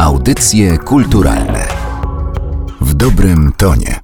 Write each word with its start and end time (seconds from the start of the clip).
Audycje 0.00 0.78
kulturalne 0.78 1.68
w 2.80 2.94
dobrym 2.94 3.52
tonie. 3.56 4.00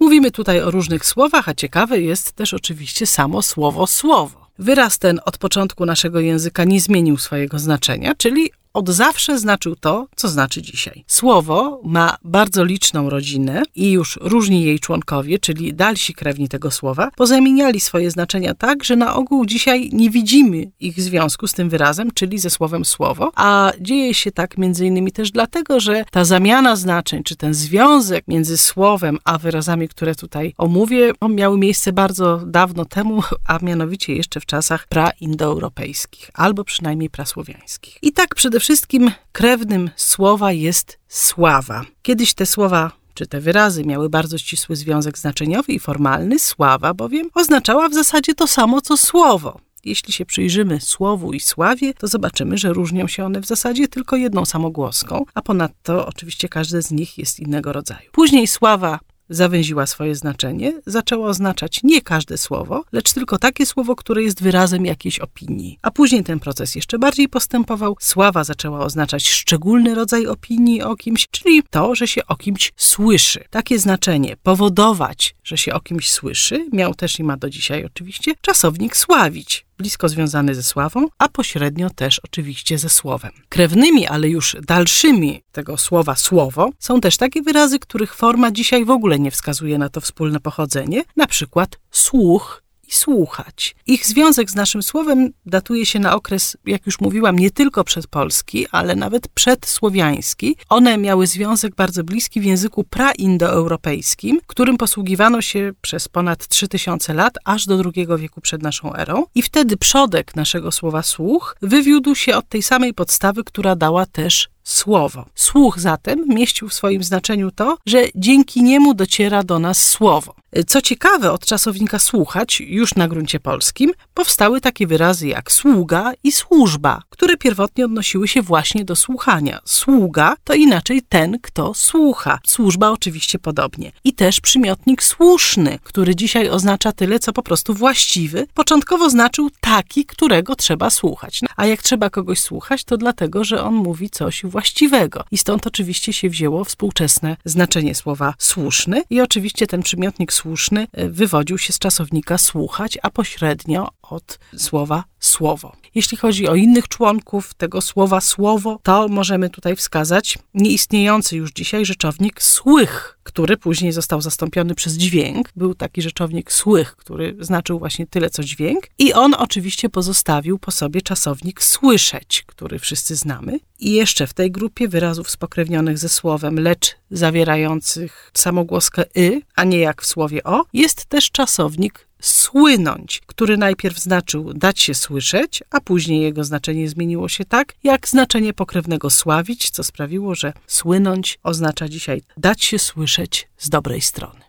Mówimy 0.00 0.30
tutaj 0.30 0.62
o 0.62 0.70
różnych 0.70 1.06
słowach, 1.06 1.48
a 1.48 1.54
ciekawe 1.54 2.00
jest 2.00 2.32
też 2.32 2.54
oczywiście 2.54 3.06
samo 3.06 3.42
słowo 3.42 3.86
słowo. 3.86 4.46
Wyraz 4.58 4.98
ten 4.98 5.20
od 5.24 5.38
początku 5.38 5.86
naszego 5.86 6.20
języka 6.20 6.64
nie 6.64 6.80
zmienił 6.80 7.18
swojego 7.18 7.58
znaczenia, 7.58 8.14
czyli 8.14 8.50
od 8.74 8.88
zawsze 8.88 9.38
znaczył 9.38 9.76
to, 9.76 10.06
co 10.16 10.28
znaczy 10.28 10.62
dzisiaj. 10.62 11.04
Słowo 11.06 11.80
ma 11.84 12.16
bardzo 12.24 12.64
liczną 12.64 13.10
rodzinę 13.10 13.62
i 13.74 13.90
już 13.90 14.18
różni 14.22 14.64
jej 14.64 14.80
członkowie, 14.80 15.38
czyli 15.38 15.74
dalsi 15.74 16.14
krewni 16.14 16.48
tego 16.48 16.70
słowa, 16.70 17.10
pozamieniali 17.16 17.80
swoje 17.80 18.10
znaczenia 18.10 18.54
tak, 18.54 18.84
że 18.84 18.96
na 18.96 19.14
ogół 19.14 19.46
dzisiaj 19.46 19.90
nie 19.92 20.10
widzimy 20.10 20.70
ich 20.80 21.00
związku 21.00 21.46
z 21.46 21.52
tym 21.52 21.68
wyrazem, 21.68 22.10
czyli 22.14 22.38
ze 22.38 22.50
słowem 22.50 22.84
słowo, 22.84 23.32
a 23.34 23.72
dzieje 23.80 24.14
się 24.14 24.32
tak 24.32 24.58
między 24.58 24.86
innymi 24.86 25.12
też 25.12 25.30
dlatego, 25.30 25.80
że 25.80 26.04
ta 26.10 26.24
zamiana 26.24 26.76
znaczeń, 26.76 27.22
czy 27.22 27.36
ten 27.36 27.54
związek 27.54 28.28
między 28.28 28.58
słowem 28.58 29.18
a 29.24 29.38
wyrazami, 29.38 29.88
które 29.88 30.14
tutaj 30.14 30.54
omówię, 30.58 31.12
miały 31.30 31.58
miejsce 31.58 31.92
bardzo 31.92 32.36
dawno 32.46 32.84
temu, 32.84 33.22
a 33.46 33.58
mianowicie 33.62 34.14
jeszcze 34.14 34.40
w 34.40 34.46
czasach 34.46 34.86
praindoeuropejskich, 34.86 36.30
albo 36.34 36.64
przynajmniej 36.64 37.10
prasłowiańskich. 37.10 37.98
I 38.02 38.12
tak 38.12 38.34
przede 38.34 38.59
wszystkim 38.60 39.10
krewnym 39.32 39.90
słowa 39.96 40.52
jest 40.52 40.98
sława. 41.08 41.84
Kiedyś 42.02 42.34
te 42.34 42.46
słowa 42.46 43.00
czy 43.14 43.26
te 43.26 43.40
wyrazy 43.40 43.84
miały 43.84 44.08
bardzo 44.08 44.38
ścisły 44.38 44.76
związek 44.76 45.18
znaczeniowy 45.18 45.72
i 45.72 45.78
formalny, 45.78 46.38
sława 46.38 46.94
bowiem 46.94 47.30
oznaczała 47.34 47.88
w 47.88 47.94
zasadzie 47.94 48.34
to 48.34 48.46
samo 48.46 48.80
co 48.80 48.96
słowo. 48.96 49.60
Jeśli 49.84 50.12
się 50.12 50.26
przyjrzymy 50.26 50.80
słowu 50.80 51.32
i 51.32 51.40
sławie, 51.40 51.94
to 51.94 52.06
zobaczymy, 52.06 52.58
że 52.58 52.72
różnią 52.72 53.08
się 53.08 53.24
one 53.24 53.40
w 53.40 53.46
zasadzie 53.46 53.88
tylko 53.88 54.16
jedną 54.16 54.44
samogłoską, 54.44 55.24
a 55.34 55.42
ponadto 55.42 56.06
oczywiście 56.06 56.48
każde 56.48 56.82
z 56.82 56.90
nich 56.90 57.18
jest 57.18 57.40
innego 57.40 57.72
rodzaju. 57.72 58.10
Później 58.12 58.46
sława 58.46 58.98
zawęziła 59.30 59.86
swoje 59.86 60.14
znaczenie, 60.14 60.80
zaczęło 60.86 61.26
oznaczać 61.26 61.80
nie 61.82 62.00
każde 62.00 62.38
słowo, 62.38 62.84
lecz 62.92 63.12
tylko 63.12 63.38
takie 63.38 63.66
słowo, 63.66 63.96
które 63.96 64.22
jest 64.22 64.42
wyrazem 64.42 64.86
jakiejś 64.86 65.18
opinii. 65.18 65.78
A 65.82 65.90
później 65.90 66.24
ten 66.24 66.40
proces 66.40 66.74
jeszcze 66.74 66.98
bardziej 66.98 67.28
postępował. 67.28 67.96
Sława 68.00 68.44
zaczęła 68.44 68.80
oznaczać 68.80 69.28
szczególny 69.28 69.94
rodzaj 69.94 70.26
opinii 70.26 70.82
o 70.82 70.96
kimś, 70.96 71.28
czyli 71.30 71.62
to, 71.70 71.94
że 71.94 72.08
się 72.08 72.26
o 72.26 72.36
kimś 72.36 72.72
słyszy. 72.76 73.44
Takie 73.50 73.78
znaczenie 73.78 74.36
powodować, 74.42 75.34
że 75.44 75.58
się 75.58 75.74
o 75.74 75.80
kimś 75.80 76.10
słyszy, 76.10 76.68
miał 76.72 76.94
też 76.94 77.18
i 77.18 77.24
ma 77.24 77.36
do 77.36 77.50
dzisiaj 77.50 77.84
oczywiście 77.84 78.34
czasownik 78.40 78.96
sławić 78.96 79.69
blisko 79.80 80.08
związany 80.08 80.54
ze 80.54 80.62
sławą, 80.62 81.06
a 81.18 81.28
pośrednio 81.28 81.90
też 81.90 82.18
oczywiście 82.18 82.78
ze 82.78 82.88
słowem. 82.88 83.30
Krewnymi, 83.48 84.06
ale 84.06 84.28
już 84.28 84.56
dalszymi 84.62 85.42
tego 85.52 85.76
słowa 85.76 86.16
słowo 86.16 86.70
są 86.78 87.00
też 87.00 87.16
takie 87.16 87.42
wyrazy, 87.42 87.78
których 87.78 88.14
forma 88.14 88.50
dzisiaj 88.50 88.84
w 88.84 88.90
ogóle 88.90 89.18
nie 89.18 89.30
wskazuje 89.30 89.78
na 89.78 89.88
to 89.88 90.00
wspólne 90.00 90.40
pochodzenie, 90.40 91.02
na 91.16 91.26
przykład 91.26 91.78
słuch 91.90 92.62
słuchać. 92.94 93.74
Ich 93.86 94.06
związek 94.06 94.50
z 94.50 94.54
naszym 94.54 94.82
słowem 94.82 95.30
datuje 95.46 95.86
się 95.86 95.98
na 95.98 96.14
okres, 96.14 96.56
jak 96.66 96.86
już 96.86 97.00
mówiłam, 97.00 97.38
nie 97.38 97.50
tylko 97.50 97.84
przedpolski, 97.84 98.66
ale 98.70 98.96
nawet 98.96 99.28
przedsłowiański. 99.28 100.56
One 100.68 100.98
miały 100.98 101.26
związek 101.26 101.74
bardzo 101.74 102.04
bliski 102.04 102.40
w 102.40 102.44
języku 102.44 102.84
praindoeuropejskim, 102.84 104.40
którym 104.46 104.76
posługiwano 104.76 105.42
się 105.42 105.72
przez 105.80 106.08
ponad 106.08 106.48
3000 106.48 107.14
lat, 107.14 107.34
aż 107.44 107.66
do 107.66 107.82
II 107.94 108.06
wieku 108.18 108.40
przed 108.40 108.62
naszą 108.62 108.94
erą. 108.94 109.26
I 109.34 109.42
wtedy 109.42 109.76
przodek 109.76 110.36
naszego 110.36 110.72
słowa 110.72 111.02
słuch 111.02 111.56
wywiódł 111.62 112.14
się 112.14 112.36
od 112.36 112.48
tej 112.48 112.62
samej 112.62 112.94
podstawy, 112.94 113.44
która 113.44 113.76
dała 113.76 114.06
też 114.06 114.48
słowo. 114.62 115.24
Słuch 115.34 115.78
zatem 115.78 116.24
mieścił 116.28 116.68
w 116.68 116.74
swoim 116.74 117.02
znaczeniu 117.02 117.50
to, 117.50 117.78
że 117.86 118.04
dzięki 118.14 118.62
niemu 118.62 118.94
dociera 118.94 119.42
do 119.42 119.58
nas 119.58 119.88
słowo. 119.88 120.39
Co 120.66 120.82
ciekawe, 120.82 121.32
od 121.32 121.46
czasownika 121.46 121.98
słuchać, 121.98 122.60
już 122.60 122.94
na 122.94 123.08
gruncie 123.08 123.40
polskim, 123.40 123.92
powstały 124.14 124.60
takie 124.60 124.86
wyrazy 124.86 125.28
jak 125.28 125.52
sługa 125.52 126.12
i 126.24 126.32
służba, 126.32 127.02
które 127.10 127.36
pierwotnie 127.36 127.84
odnosiły 127.84 128.28
się 128.28 128.42
właśnie 128.42 128.84
do 128.84 128.96
słuchania. 128.96 129.60
Sługa 129.64 130.34
to 130.44 130.54
inaczej 130.54 131.02
ten, 131.08 131.38
kto 131.42 131.74
słucha. 131.74 132.38
Służba 132.46 132.90
oczywiście 132.90 133.38
podobnie. 133.38 133.92
I 134.04 134.12
też 134.12 134.40
przymiotnik 134.40 135.02
słuszny, 135.02 135.78
który 135.84 136.16
dzisiaj 136.16 136.48
oznacza 136.48 136.92
tyle, 136.92 137.18
co 137.18 137.32
po 137.32 137.42
prostu 137.42 137.74
właściwy, 137.74 138.46
początkowo 138.54 139.10
znaczył 139.10 139.50
taki, 139.60 140.04
którego 140.04 140.56
trzeba 140.56 140.90
słuchać. 140.90 141.40
A 141.56 141.66
jak 141.66 141.82
trzeba 141.82 142.10
kogoś 142.10 142.40
słuchać, 142.40 142.84
to 142.84 142.96
dlatego, 142.96 143.44
że 143.44 143.62
on 143.62 143.74
mówi 143.74 144.10
coś 144.10 144.42
właściwego. 144.44 145.24
I 145.30 145.38
stąd 145.38 145.66
oczywiście 145.66 146.12
się 146.12 146.30
wzięło 146.30 146.64
współczesne 146.64 147.36
znaczenie 147.44 147.94
słowa 147.94 148.34
słuszny 148.38 149.02
i 149.10 149.20
oczywiście 149.20 149.66
ten 149.66 149.82
przymiotnik 149.82 150.32
słuszny 150.40 150.86
e, 150.92 151.08
wywodził 151.08 151.58
się 151.58 151.72
z 151.72 151.78
czasownika 151.78 152.38
słuchać, 152.38 152.98
a 153.02 153.10
pośrednio 153.10 153.88
od 154.10 154.38
słowa 154.56 155.04
słowo. 155.20 155.72
Jeśli 155.94 156.16
chodzi 156.16 156.48
o 156.48 156.54
innych 156.54 156.88
członków 156.88 157.54
tego 157.54 157.80
słowa 157.80 158.20
słowo, 158.20 158.80
to 158.82 159.08
możemy 159.08 159.50
tutaj 159.50 159.76
wskazać 159.76 160.38
nieistniejący 160.54 161.36
już 161.36 161.52
dzisiaj 161.52 161.84
rzeczownik 161.84 162.42
słych, 162.42 163.18
który 163.22 163.56
później 163.56 163.92
został 163.92 164.20
zastąpiony 164.20 164.74
przez 164.74 164.94
dźwięk. 164.96 165.48
Był 165.56 165.74
taki 165.74 166.02
rzeczownik 166.02 166.52
słych, 166.52 166.96
który 166.96 167.36
znaczył 167.40 167.78
właśnie 167.78 168.06
tyle 168.06 168.30
co 168.30 168.42
dźwięk 168.44 168.88
i 168.98 169.12
on 169.12 169.34
oczywiście 169.34 169.88
pozostawił 169.88 170.58
po 170.58 170.70
sobie 170.70 171.02
czasownik 171.02 171.62
słyszeć, 171.62 172.44
który 172.46 172.78
wszyscy 172.78 173.16
znamy. 173.16 173.58
I 173.78 173.92
jeszcze 173.92 174.26
w 174.26 174.34
tej 174.34 174.50
grupie 174.50 174.88
wyrazów 174.88 175.30
spokrewnionych 175.30 175.98
ze 175.98 176.08
słowem 176.08 176.60
lecz 176.60 176.96
zawierających 177.10 178.30
samogłoskę 178.34 179.04
y, 179.16 179.42
a 179.56 179.64
nie 179.64 179.78
jak 179.78 180.02
w 180.02 180.06
słowie 180.06 180.44
o, 180.44 180.64
jest 180.72 181.06
też 181.06 181.30
czasownik 181.30 182.09
słynąć, 182.20 183.22
który 183.26 183.56
najpierw 183.56 183.98
znaczył 183.98 184.54
dać 184.54 184.80
się 184.80 184.94
słyszeć, 184.94 185.62
a 185.70 185.80
później 185.80 186.22
jego 186.22 186.44
znaczenie 186.44 186.88
zmieniło 186.88 187.28
się 187.28 187.44
tak, 187.44 187.74
jak 187.84 188.08
znaczenie 188.08 188.52
pokrewnego 188.52 189.10
sławić, 189.10 189.70
co 189.70 189.84
sprawiło, 189.84 190.34
że 190.34 190.52
słynąć 190.66 191.38
oznacza 191.42 191.88
dzisiaj 191.88 192.22
dać 192.36 192.64
się 192.64 192.78
słyszeć 192.78 193.48
z 193.58 193.68
dobrej 193.68 194.00
strony. 194.00 194.40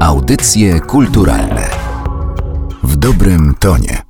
Audycje 0.00 0.80
kulturalne 0.80 1.70
w 2.82 2.96
dobrym 2.96 3.54
tonie. 3.60 4.09